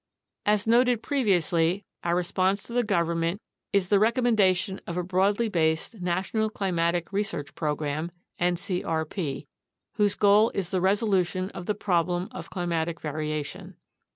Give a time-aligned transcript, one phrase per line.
[0.47, 3.39] As noted previously, our response to the Government
[3.71, 8.09] is the recom mendation of a broadly based National Climatic Research Program
[8.39, 9.45] (ncrp),
[9.97, 13.75] whose goal is the resolution of the problem of climatic varia tion.